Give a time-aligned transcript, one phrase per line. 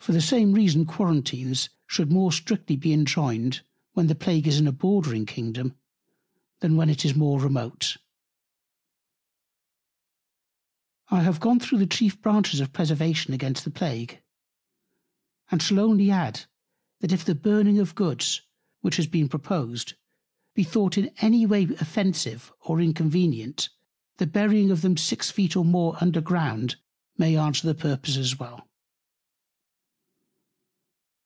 [0.00, 3.62] For the same Reason Quarentines should more strictly be enjoined,
[3.92, 5.76] when the Plague is in a bordering Kingdom,
[6.60, 7.98] than when it is more remote.
[11.10, 14.22] I have gone through the chief Branches of Preservation against the Plague.
[15.50, 16.46] And shall only add,
[17.00, 18.40] that if the Burning of Goods,
[18.80, 19.92] which has been proposed,
[20.54, 23.68] be thought any Way offensive or inconvenient,
[24.16, 26.76] The Burying of them six Feet, or more, under Ground
[27.18, 28.66] may answer the Purpose as well.